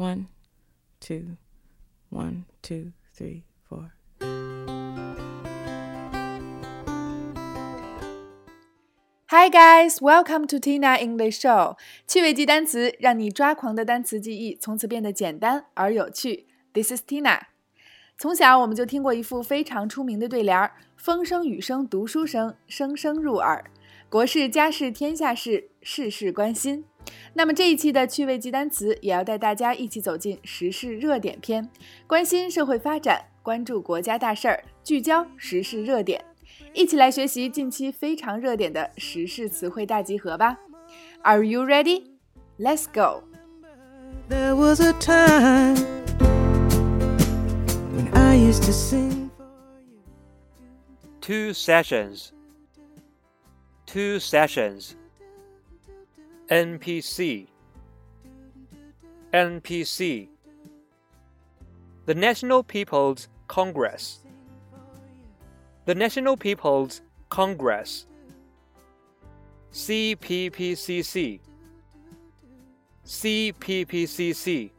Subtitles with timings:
[0.00, 0.26] One,
[1.00, 1.38] two,
[2.10, 3.92] one, two, three, four.
[9.28, 11.76] Hi guys, welcome to Tina English Show。
[12.06, 16.46] 趣味记单词，让你抓狂的单词记忆从此变得简单而有趣。
[16.72, 17.40] This is Tina。
[18.18, 23.64] 从小我们就听过一副非常出名的对联儿：“风声雨声读书声，声声入耳。
[24.08, 26.84] 国事家事天下事，事事关心。”
[27.33, 31.69] ”那么这一期的趣味记单词，也要带大家一起走进时事热点篇，
[32.05, 36.23] 关心社会发展，关注国家大事儿，聚焦时事热点。
[36.73, 40.57] 一起来学习近期非常热点的时事词汇大集合吧
[41.21, 42.03] ！Are you ready?
[42.59, 43.23] Let's go!
[44.29, 45.75] There was a time
[47.93, 50.01] when I used to sing for you.
[51.21, 52.31] Two sessions.
[53.85, 54.95] Two sessions.
[56.51, 57.47] NPC.
[59.33, 60.27] NPC.
[62.07, 64.19] The National People's Congress.
[65.85, 68.05] The National People's Congress.
[69.71, 71.39] CPPCC.
[73.05, 74.71] CPPCC.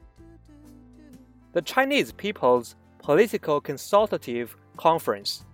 [1.54, 5.46] The Chinese People's Political Consultative Conference.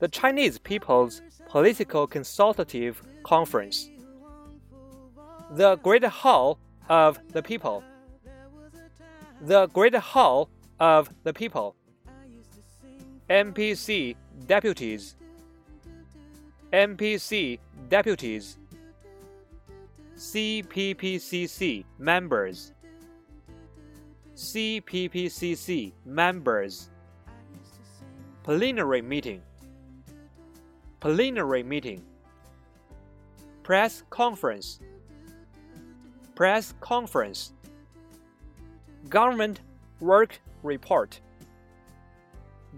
[0.00, 3.88] The Chinese People's Political Consultative Conference.
[5.50, 6.58] The Great Hall
[6.90, 7.82] of the People.
[9.40, 11.74] The Great Hall of the People.
[13.30, 14.14] NPC
[14.46, 15.16] deputies.
[16.70, 18.58] NPC deputies.
[20.18, 22.72] CPPCC members.
[24.36, 26.90] CPPCC members.
[28.42, 29.40] Plenary meeting.
[31.00, 32.04] Plenary meeting.
[33.62, 34.80] Press conference.
[36.38, 37.52] Press conference.
[39.08, 39.60] Government
[39.98, 41.18] work report.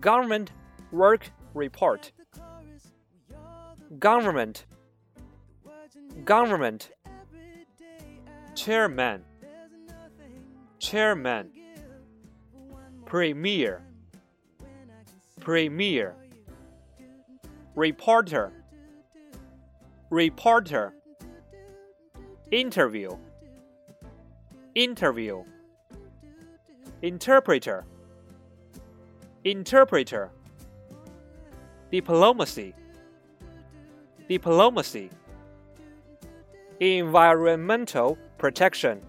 [0.01, 0.51] Government
[0.93, 2.11] work report.
[3.99, 4.65] Government.
[6.25, 6.91] Government.
[8.55, 9.25] Chairman.
[10.79, 11.51] Chairman.
[13.05, 13.83] Premier.
[15.39, 16.15] Premier.
[17.75, 18.53] Reporter.
[20.09, 20.95] Reporter.
[22.51, 23.19] Interview.
[24.75, 25.43] Interview.
[27.03, 27.85] Interpreter.
[29.43, 30.31] Interpreter.
[31.91, 32.75] Diplomacy.
[34.29, 35.11] Diplomacy.
[36.79, 39.01] Environmental protection.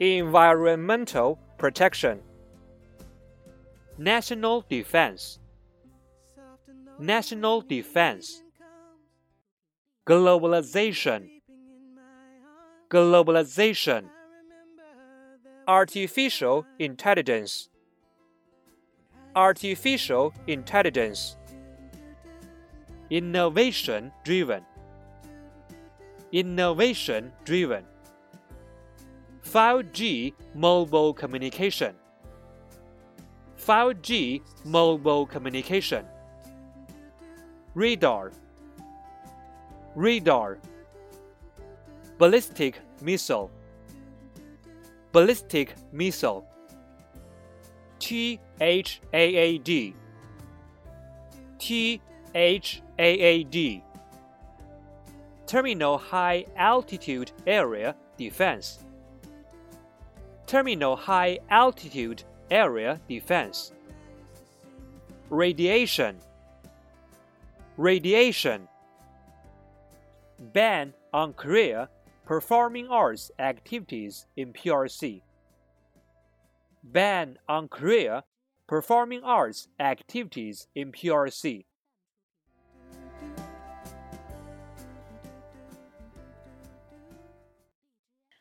[0.00, 2.20] Environmental protection.
[3.98, 5.38] National defense.
[6.98, 8.42] National defense.
[10.06, 11.39] Globalization.
[12.90, 14.06] Globalization.
[15.68, 17.68] Artificial intelligence.
[19.36, 21.36] Artificial intelligence.
[23.08, 24.64] Innovation driven.
[26.32, 27.84] Innovation driven.
[29.44, 31.94] 5G mobile communication.
[33.56, 36.04] 5G mobile communication.
[37.74, 38.32] Radar.
[39.94, 40.58] Radar.
[42.20, 43.50] Ballistic missile.
[45.10, 46.44] Ballistic missile.
[47.98, 49.94] T H A A D.
[51.58, 52.02] T
[52.34, 53.82] H A A D.
[55.46, 58.80] Terminal High Altitude Area Defense.
[60.46, 63.72] Terminal High Altitude Area Defense.
[65.30, 66.18] Radiation.
[67.78, 68.68] Radiation.
[70.38, 71.88] Ban on Korea
[72.29, 75.21] performing arts activities in PRC.
[76.81, 78.23] Ban on Korea
[78.67, 81.65] performing arts activities in PRC.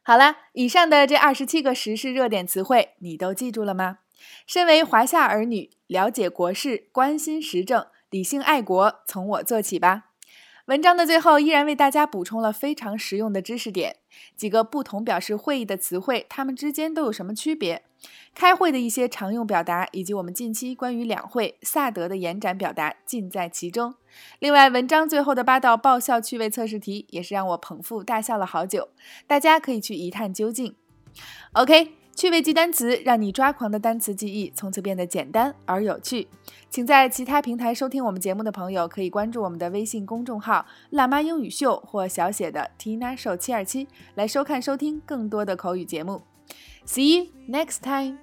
[0.06, 4.00] 好了，以上的这二十七个时事热点词汇，你都记住了吗？
[4.46, 10.07] 身为华夏儿女，了解国事，关心时政，理性爱国，从我做起吧。
[10.69, 13.95] 文章的最后依然为大家补充了非常实用的知识点，
[14.35, 17.81] 几个不同表示会议的词汇，它们之间都有什么区别？
[18.35, 23.95] 开会的一些常用表达，以及我们近期关于两会萨德的延展表达，尽在其中。
[24.37, 28.89] 另外，文章最后的八道爆笑趣味测试题，也是让我捧腹大笑了好久，
[29.25, 30.75] 大家可以去一探究竟。
[31.53, 31.93] OK。
[32.19, 36.27] 趣味记单词，让你抓狂的单词记忆从此变得简单而有趣。
[36.69, 46.23] 请在其他平台收听我们节目的朋友，可以关注我们的微信公众号“辣妈英语秀”或小写的 Tina Show 七二七，来收看收听更多的口语节目。
[46.85, 48.17] See you next time.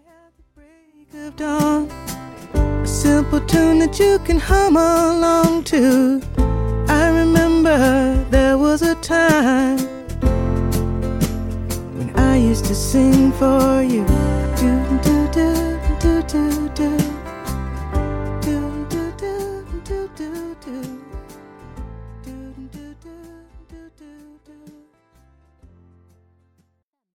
[12.76, 14.04] Sing for you.
[14.60, 14.70] Do
[15.02, 17.15] do do do do do.